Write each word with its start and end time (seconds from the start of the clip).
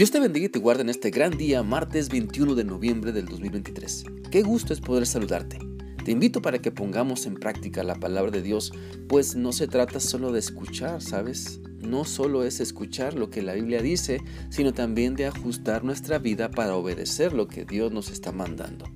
Dios 0.00 0.10
te 0.10 0.18
bendiga 0.18 0.46
y 0.46 0.48
te 0.48 0.58
guarde 0.58 0.80
en 0.80 0.88
este 0.88 1.10
gran 1.10 1.36
día, 1.36 1.62
martes 1.62 2.08
21 2.08 2.54
de 2.54 2.64
noviembre 2.64 3.12
del 3.12 3.26
2023. 3.26 4.04
Qué 4.30 4.40
gusto 4.40 4.72
es 4.72 4.80
poder 4.80 5.06
saludarte. 5.06 5.58
Te 6.06 6.10
invito 6.10 6.40
para 6.40 6.58
que 6.58 6.72
pongamos 6.72 7.26
en 7.26 7.34
práctica 7.34 7.84
la 7.84 7.96
palabra 7.96 8.30
de 8.30 8.40
Dios, 8.40 8.72
pues 9.10 9.36
no 9.36 9.52
se 9.52 9.68
trata 9.68 10.00
solo 10.00 10.32
de 10.32 10.38
escuchar, 10.38 11.02
¿sabes? 11.02 11.60
No 11.80 12.06
solo 12.06 12.44
es 12.44 12.60
escuchar 12.60 13.12
lo 13.12 13.28
que 13.28 13.42
la 13.42 13.52
Biblia 13.52 13.82
dice, 13.82 14.22
sino 14.48 14.72
también 14.72 15.16
de 15.16 15.26
ajustar 15.26 15.84
nuestra 15.84 16.18
vida 16.18 16.50
para 16.50 16.76
obedecer 16.76 17.34
lo 17.34 17.46
que 17.46 17.66
Dios 17.66 17.92
nos 17.92 18.10
está 18.10 18.32
mandando. 18.32 18.86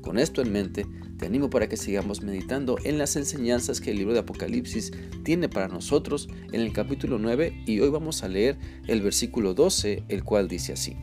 Con 0.00 0.18
esto 0.18 0.42
en 0.42 0.50
mente, 0.50 0.86
te 1.22 1.28
animo 1.28 1.50
para 1.50 1.68
que 1.68 1.76
sigamos 1.76 2.20
meditando 2.22 2.78
en 2.82 2.98
las 2.98 3.14
enseñanzas 3.14 3.80
que 3.80 3.92
el 3.92 3.98
libro 3.98 4.12
de 4.12 4.18
Apocalipsis 4.18 4.90
tiene 5.22 5.48
para 5.48 5.68
nosotros 5.68 6.28
en 6.50 6.60
el 6.60 6.72
capítulo 6.72 7.20
9 7.20 7.62
y 7.64 7.78
hoy 7.78 7.90
vamos 7.90 8.24
a 8.24 8.28
leer 8.28 8.58
el 8.88 9.02
versículo 9.02 9.54
12, 9.54 10.02
el 10.08 10.24
cual 10.24 10.48
dice 10.48 10.72
así. 10.72 10.96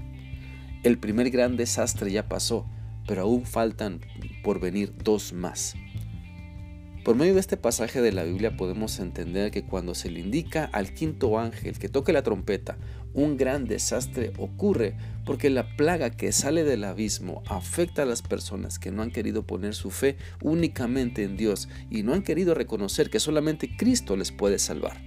El 0.84 0.98
primer 0.98 1.30
gran 1.30 1.56
desastre 1.56 2.12
ya 2.12 2.28
pasó, 2.28 2.66
pero 3.08 3.22
aún 3.22 3.46
faltan 3.46 4.02
por 4.44 4.60
venir 4.60 4.94
dos 5.06 5.32
más. 5.32 5.76
Por 7.10 7.16
medio 7.16 7.34
de 7.34 7.40
este 7.40 7.58
pasaje 7.58 8.04
de 8.04 8.12
la 8.12 8.24
Biblia 8.24 8.56
podemos 8.56 9.00
entender 9.00 9.50
que 9.50 9.64
cuando 9.64 9.96
se 9.96 10.12
le 10.12 10.20
indica 10.20 10.66
al 10.66 10.94
quinto 10.94 11.40
ángel 11.40 11.80
que 11.80 11.90
toque 11.90 12.14
la 12.14 12.22
trompeta, 12.22 12.78
un 13.16 13.36
gran 13.36 13.66
desastre 13.66 14.32
ocurre 14.38 14.96
porque 15.26 15.50
la 15.50 15.76
plaga 15.76 16.12
que 16.12 16.32
sale 16.32 16.64
del 16.64 16.84
abismo 16.84 17.42
afecta 17.48 18.04
a 18.04 18.06
las 18.06 18.22
personas 18.22 18.78
que 18.78 18.92
no 18.92 19.02
han 19.02 19.10
querido 19.10 19.42
poner 19.42 19.74
su 19.74 19.90
fe 19.90 20.18
únicamente 20.44 21.24
en 21.24 21.36
Dios 21.36 21.68
y 21.90 22.04
no 22.04 22.14
han 22.14 22.22
querido 22.22 22.54
reconocer 22.54 23.10
que 23.10 23.20
solamente 23.20 23.76
Cristo 23.76 24.16
les 24.16 24.32
puede 24.32 24.60
salvar. 24.60 25.02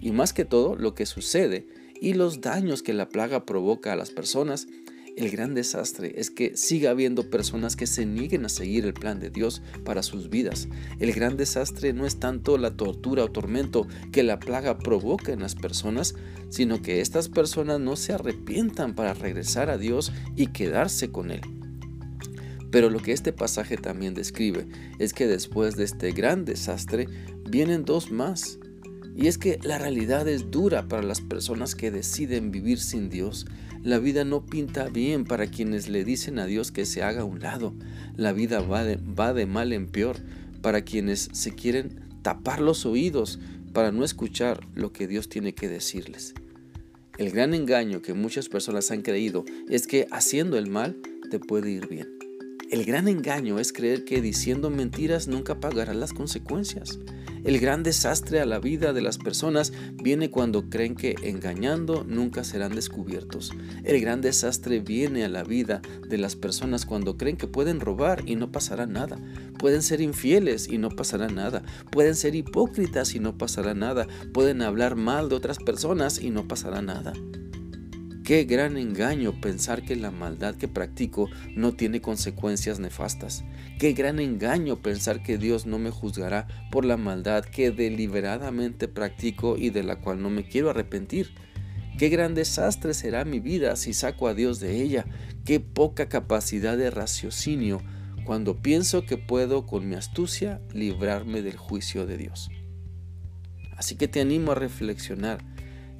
Y 0.00 0.12
más 0.12 0.32
que 0.32 0.46
todo, 0.46 0.76
lo 0.76 0.94
que 0.94 1.04
sucede 1.04 1.66
y 2.00 2.14
los 2.14 2.40
daños 2.40 2.82
que 2.82 2.94
la 2.94 3.10
plaga 3.10 3.44
provoca 3.44 3.92
a 3.92 3.96
las 3.96 4.10
personas 4.10 4.66
el 5.16 5.30
gran 5.30 5.54
desastre 5.54 6.14
es 6.16 6.30
que 6.30 6.56
siga 6.56 6.90
habiendo 6.90 7.30
personas 7.30 7.76
que 7.76 7.86
se 7.86 8.04
nieguen 8.04 8.44
a 8.44 8.48
seguir 8.48 8.84
el 8.84 8.94
plan 8.94 9.20
de 9.20 9.30
Dios 9.30 9.62
para 9.84 10.02
sus 10.02 10.28
vidas. 10.28 10.68
El 10.98 11.12
gran 11.12 11.36
desastre 11.36 11.92
no 11.92 12.06
es 12.06 12.18
tanto 12.18 12.58
la 12.58 12.76
tortura 12.76 13.24
o 13.24 13.30
tormento 13.30 13.86
que 14.12 14.22
la 14.22 14.40
plaga 14.40 14.78
provoca 14.78 15.32
en 15.32 15.40
las 15.40 15.54
personas, 15.54 16.14
sino 16.48 16.82
que 16.82 17.00
estas 17.00 17.28
personas 17.28 17.80
no 17.80 17.96
se 17.96 18.12
arrepientan 18.12 18.94
para 18.94 19.14
regresar 19.14 19.70
a 19.70 19.78
Dios 19.78 20.12
y 20.36 20.48
quedarse 20.48 21.10
con 21.10 21.30
Él. 21.30 21.40
Pero 22.70 22.90
lo 22.90 22.98
que 22.98 23.12
este 23.12 23.32
pasaje 23.32 23.76
también 23.76 24.14
describe 24.14 24.66
es 24.98 25.12
que 25.14 25.28
después 25.28 25.76
de 25.76 25.84
este 25.84 26.10
gran 26.10 26.44
desastre 26.44 27.06
vienen 27.48 27.84
dos 27.84 28.10
más. 28.10 28.58
Y 29.16 29.28
es 29.28 29.38
que 29.38 29.58
la 29.62 29.78
realidad 29.78 30.26
es 30.28 30.50
dura 30.50 30.88
para 30.88 31.02
las 31.02 31.20
personas 31.20 31.74
que 31.74 31.90
deciden 31.90 32.50
vivir 32.50 32.80
sin 32.80 33.10
Dios. 33.10 33.46
La 33.82 33.98
vida 33.98 34.24
no 34.24 34.44
pinta 34.44 34.88
bien 34.88 35.24
para 35.24 35.46
quienes 35.46 35.88
le 35.88 36.04
dicen 36.04 36.38
a 36.38 36.46
Dios 36.46 36.72
que 36.72 36.84
se 36.84 37.02
haga 37.02 37.22
a 37.22 37.24
un 37.24 37.40
lado. 37.40 37.74
La 38.16 38.32
vida 38.32 38.60
va 38.60 38.84
de, 38.84 39.46
mal 39.46 39.72
en 39.72 39.86
peor 39.86 40.16
para 40.62 40.82
quienes 40.82 41.28
se 41.32 41.54
quieren 41.54 42.00
tapar 42.22 42.60
los 42.60 42.86
oídos 42.86 43.38
para 43.72 43.92
no 43.92 44.04
escuchar 44.04 44.66
lo 44.74 44.92
que 44.92 45.06
Dios 45.06 45.28
tiene 45.28 45.54
que 45.54 45.68
decirles. 45.68 46.34
El 47.18 47.30
gran 47.30 47.54
engaño 47.54 48.02
que 48.02 48.14
muchas 48.14 48.48
personas 48.48 48.90
han 48.90 49.02
creído 49.02 49.44
es 49.68 49.86
que 49.86 50.08
haciendo 50.10 50.58
el 50.58 50.68
mal 50.68 50.96
te 51.30 51.38
puede 51.38 51.70
ir 51.70 51.86
bien. 51.86 52.08
El 52.70 52.84
gran 52.84 53.06
engaño 53.06 53.60
es 53.60 53.72
creer 53.72 54.04
que 54.04 54.20
diciendo 54.20 54.70
mentiras 54.70 55.28
nunca 55.28 55.60
pagarás 55.60 55.94
las 55.94 56.12
consecuencias. 56.12 56.98
El 57.44 57.60
gran 57.60 57.82
desastre 57.82 58.40
a 58.40 58.46
la 58.46 58.58
vida 58.58 58.94
de 58.94 59.02
las 59.02 59.18
personas 59.18 59.72
viene 59.92 60.30
cuando 60.30 60.70
creen 60.70 60.94
que 60.94 61.14
engañando 61.22 62.02
nunca 62.02 62.42
serán 62.42 62.74
descubiertos. 62.74 63.52
El 63.84 64.00
gran 64.00 64.22
desastre 64.22 64.80
viene 64.80 65.24
a 65.24 65.28
la 65.28 65.44
vida 65.44 65.82
de 66.08 66.16
las 66.16 66.36
personas 66.36 66.86
cuando 66.86 67.18
creen 67.18 67.36
que 67.36 67.46
pueden 67.46 67.80
robar 67.80 68.22
y 68.26 68.36
no 68.36 68.50
pasará 68.50 68.86
nada. 68.86 69.18
Pueden 69.58 69.82
ser 69.82 70.00
infieles 70.00 70.68
y 70.68 70.78
no 70.78 70.88
pasará 70.88 71.28
nada. 71.28 71.62
Pueden 71.90 72.14
ser 72.14 72.34
hipócritas 72.34 73.14
y 73.14 73.20
no 73.20 73.36
pasará 73.36 73.74
nada. 73.74 74.08
Pueden 74.32 74.62
hablar 74.62 74.96
mal 74.96 75.28
de 75.28 75.34
otras 75.34 75.58
personas 75.58 76.20
y 76.22 76.30
no 76.30 76.48
pasará 76.48 76.80
nada. 76.80 77.12
Qué 78.24 78.44
gran 78.44 78.78
engaño 78.78 79.38
pensar 79.38 79.82
que 79.82 79.96
la 79.96 80.10
maldad 80.10 80.54
que 80.54 80.66
practico 80.66 81.28
no 81.54 81.74
tiene 81.74 82.00
consecuencias 82.00 82.80
nefastas. 82.80 83.44
Qué 83.78 83.92
gran 83.92 84.18
engaño 84.18 84.80
pensar 84.80 85.22
que 85.22 85.36
Dios 85.36 85.66
no 85.66 85.78
me 85.78 85.90
juzgará 85.90 86.48
por 86.70 86.86
la 86.86 86.96
maldad 86.96 87.44
que 87.44 87.70
deliberadamente 87.70 88.88
practico 88.88 89.58
y 89.58 89.68
de 89.68 89.82
la 89.82 90.00
cual 90.00 90.22
no 90.22 90.30
me 90.30 90.48
quiero 90.48 90.70
arrepentir. 90.70 91.34
Qué 91.98 92.08
gran 92.08 92.34
desastre 92.34 92.94
será 92.94 93.26
mi 93.26 93.40
vida 93.40 93.76
si 93.76 93.92
saco 93.92 94.26
a 94.26 94.32
Dios 94.32 94.58
de 94.58 94.80
ella. 94.80 95.04
Qué 95.44 95.60
poca 95.60 96.08
capacidad 96.08 96.78
de 96.78 96.88
raciocinio 96.90 97.82
cuando 98.24 98.62
pienso 98.62 99.04
que 99.04 99.18
puedo 99.18 99.66
con 99.66 99.86
mi 99.86 99.96
astucia 99.96 100.62
librarme 100.72 101.42
del 101.42 101.58
juicio 101.58 102.06
de 102.06 102.16
Dios. 102.16 102.48
Así 103.76 103.96
que 103.96 104.08
te 104.08 104.22
animo 104.22 104.52
a 104.52 104.54
reflexionar. 104.54 105.44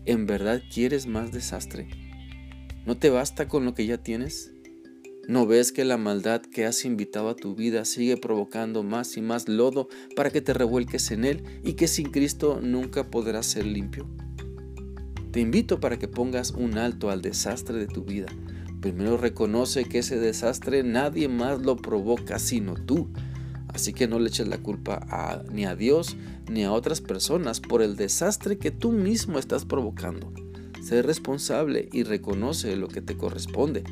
¿En 0.06 0.24
verdad 0.24 0.62
quieres 0.72 1.06
más 1.06 1.30
desastre? 1.30 2.03
¿No 2.86 2.98
te 2.98 3.08
basta 3.08 3.48
con 3.48 3.64
lo 3.64 3.72
que 3.72 3.86
ya 3.86 3.96
tienes? 3.96 4.52
¿No 5.26 5.46
ves 5.46 5.72
que 5.72 5.86
la 5.86 5.96
maldad 5.96 6.42
que 6.42 6.66
has 6.66 6.84
invitado 6.84 7.30
a 7.30 7.34
tu 7.34 7.54
vida 7.54 7.86
sigue 7.86 8.18
provocando 8.18 8.82
más 8.82 9.16
y 9.16 9.22
más 9.22 9.48
lodo 9.48 9.88
para 10.14 10.28
que 10.28 10.42
te 10.42 10.52
revuelques 10.52 11.10
en 11.10 11.24
él 11.24 11.42
y 11.64 11.74
que 11.74 11.88
sin 11.88 12.10
Cristo 12.10 12.60
nunca 12.62 13.10
podrás 13.10 13.46
ser 13.46 13.64
limpio? 13.64 14.06
Te 15.30 15.40
invito 15.40 15.80
para 15.80 15.98
que 15.98 16.08
pongas 16.08 16.50
un 16.50 16.76
alto 16.76 17.08
al 17.08 17.22
desastre 17.22 17.78
de 17.78 17.86
tu 17.86 18.04
vida. 18.04 18.26
Primero 18.82 19.16
reconoce 19.16 19.86
que 19.86 20.00
ese 20.00 20.18
desastre 20.18 20.82
nadie 20.82 21.26
más 21.28 21.62
lo 21.62 21.76
provoca 21.76 22.38
sino 22.38 22.74
tú. 22.74 23.08
Así 23.68 23.94
que 23.94 24.06
no 24.06 24.18
le 24.18 24.28
eches 24.28 24.46
la 24.46 24.58
culpa 24.58 25.42
ni 25.50 25.64
a 25.64 25.74
Dios 25.74 26.18
ni 26.50 26.64
a 26.64 26.72
otras 26.72 27.00
personas 27.00 27.60
por 27.60 27.80
el 27.80 27.96
desastre 27.96 28.58
que 28.58 28.70
tú 28.70 28.92
mismo 28.92 29.38
estás 29.38 29.64
provocando. 29.64 30.34
Sé 30.84 31.00
responsable 31.00 31.88
y 31.92 32.02
reconoce 32.02 32.76
lo 32.76 32.88
que 32.88 33.00
te 33.00 33.16
corresponde. 33.16 33.84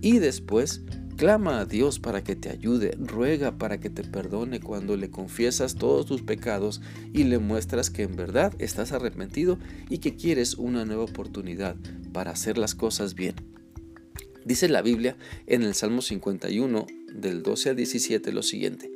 Y 0.00 0.18
después, 0.18 0.80
clama 1.18 1.60
a 1.60 1.66
Dios 1.66 1.98
para 1.98 2.24
que 2.24 2.36
te 2.36 2.48
ayude, 2.48 2.96
ruega 2.98 3.58
para 3.58 3.78
que 3.78 3.90
te 3.90 4.02
perdone 4.02 4.58
cuando 4.58 4.96
le 4.96 5.10
confiesas 5.10 5.74
todos 5.74 6.06
tus 6.06 6.22
pecados 6.22 6.80
y 7.12 7.24
le 7.24 7.38
muestras 7.38 7.90
que 7.90 8.04
en 8.04 8.16
verdad 8.16 8.54
estás 8.58 8.92
arrepentido 8.92 9.58
y 9.90 9.98
que 9.98 10.16
quieres 10.16 10.54
una 10.54 10.86
nueva 10.86 11.04
oportunidad 11.04 11.76
para 12.14 12.30
hacer 12.30 12.56
las 12.56 12.74
cosas 12.74 13.14
bien. 13.14 13.34
Dice 14.46 14.70
la 14.70 14.80
Biblia 14.80 15.18
en 15.46 15.62
el 15.62 15.74
Salmo 15.74 16.00
51 16.00 16.86
del 17.14 17.42
12 17.42 17.68
al 17.68 17.76
17 17.76 18.32
lo 18.32 18.42
siguiente. 18.42 18.90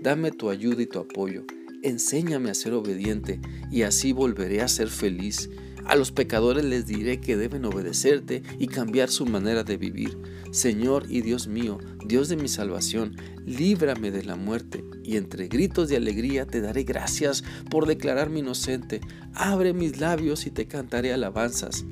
Dame 0.00 0.32
tu 0.32 0.48
ayuda 0.48 0.80
y 0.80 0.86
tu 0.86 0.98
apoyo, 0.98 1.44
enséñame 1.82 2.48
a 2.48 2.54
ser 2.54 2.72
obediente 2.72 3.38
y 3.70 3.82
así 3.82 4.12
volveré 4.12 4.62
a 4.62 4.68
ser 4.68 4.88
feliz 4.88 5.50
a 5.86 5.96
los 5.96 6.12
pecadores 6.12 6.64
les 6.64 6.86
diré 6.86 7.20
que 7.20 7.36
deben 7.36 7.64
obedecerte 7.64 8.42
y 8.58 8.68
cambiar 8.68 9.10
su 9.10 9.26
manera 9.26 9.64
de 9.64 9.76
vivir. 9.76 10.18
Señor 10.50 11.06
y 11.08 11.20
Dios 11.20 11.46
mío, 11.46 11.78
Dios 12.06 12.28
de 12.28 12.36
mi 12.36 12.48
salvación, 12.48 13.16
líbrame 13.44 14.10
de 14.10 14.22
la 14.22 14.36
muerte 14.36 14.84
y 15.02 15.16
entre 15.16 15.48
gritos 15.48 15.88
de 15.88 15.96
alegría 15.96 16.46
te 16.46 16.60
daré 16.60 16.84
gracias 16.84 17.44
por 17.70 17.86
declararme 17.86 18.40
inocente. 18.40 19.00
Abre 19.34 19.72
mis 19.72 20.00
labios 20.00 20.46
y 20.46 20.50
te 20.50 20.66
cantaré 20.66 21.12
alabanzas. 21.12 21.84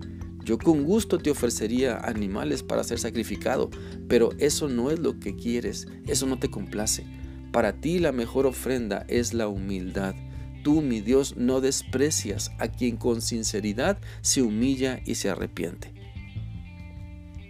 Yo 0.44 0.58
con 0.58 0.84
gusto 0.84 1.18
te 1.18 1.30
ofrecería 1.30 1.98
animales 1.98 2.62
para 2.62 2.82
ser 2.82 2.98
sacrificado, 2.98 3.70
pero 4.08 4.30
eso 4.38 4.68
no 4.68 4.90
es 4.90 4.98
lo 4.98 5.20
que 5.20 5.36
quieres, 5.36 5.86
eso 6.06 6.26
no 6.26 6.38
te 6.38 6.50
complace. 6.50 7.04
Para 7.52 7.80
ti 7.80 7.98
la 7.98 8.12
mejor 8.12 8.46
ofrenda 8.46 9.04
es 9.08 9.34
la 9.34 9.46
humildad 9.46 10.14
tú, 10.62 10.82
mi 10.82 11.00
Dios, 11.00 11.36
no 11.36 11.60
desprecias 11.60 12.52
a 12.58 12.68
quien 12.68 12.96
con 12.96 13.20
sinceridad 13.20 13.98
se 14.20 14.42
humilla 14.42 15.00
y 15.04 15.16
se 15.16 15.30
arrepiente. 15.30 15.92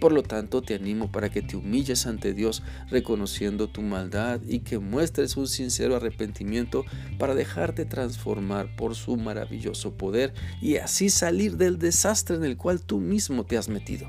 Por 0.02 0.12
lo 0.12 0.24
tanto, 0.24 0.62
te 0.62 0.74
animo 0.74 1.12
para 1.12 1.30
que 1.30 1.42
te 1.42 1.56
humilles 1.56 2.08
ante 2.08 2.34
Dios 2.34 2.64
reconociendo 2.90 3.68
tu 3.68 3.82
maldad 3.82 4.40
y 4.48 4.58
que 4.58 4.80
muestres 4.80 5.36
un 5.36 5.46
sincero 5.46 5.94
arrepentimiento 5.94 6.84
para 7.20 7.36
dejarte 7.36 7.84
transformar 7.84 8.74
por 8.74 8.96
su 8.96 9.16
maravilloso 9.16 9.96
poder 9.96 10.34
y 10.60 10.78
así 10.78 11.08
salir 11.08 11.56
del 11.56 11.78
desastre 11.78 12.34
en 12.34 12.42
el 12.42 12.56
cual 12.56 12.82
tú 12.82 12.98
mismo 12.98 13.44
te 13.44 13.56
has 13.56 13.68
metido. 13.68 14.08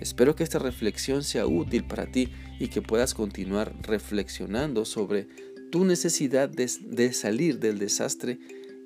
Espero 0.00 0.34
que 0.34 0.44
esta 0.44 0.58
reflexión 0.58 1.22
sea 1.22 1.46
útil 1.46 1.84
para 1.84 2.06
ti 2.06 2.32
y 2.58 2.68
que 2.68 2.80
puedas 2.80 3.12
continuar 3.12 3.74
reflexionando 3.82 4.86
sobre 4.86 5.28
tu 5.70 5.84
necesidad 5.84 6.48
de, 6.48 6.70
de, 6.80 7.12
salir 7.12 7.58
del 7.58 7.78
desastre 7.78 8.38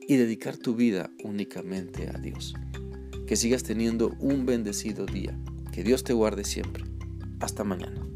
y 0.07 0.17
dedicar 0.17 0.57
tu 0.57 0.75
vida 0.75 1.11
únicamente 1.23 2.09
a 2.09 2.19
Dios. 2.19 2.55
Que 3.27 3.37
sigas 3.37 3.63
teniendo 3.63 4.15
un 4.19 4.47
bendecido 4.47 5.07
día. 5.07 5.39
Que 5.73 5.85
Dios 5.85 6.05
te 6.05 6.13
guarde 6.13 6.45
siempre. 6.45 6.85
Hasta 7.41 7.65
mañana. 7.65 8.12